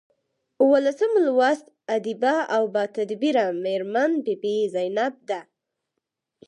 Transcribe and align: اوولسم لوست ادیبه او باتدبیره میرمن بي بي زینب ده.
اوولسم 0.61 1.11
لوست 1.25 1.65
ادیبه 1.95 2.35
او 2.55 2.63
باتدبیره 2.75 3.45
میرمن 3.63 4.11
بي 4.25 4.35
بي 4.41 4.55
زینب 4.73 5.15
ده. 5.29 5.39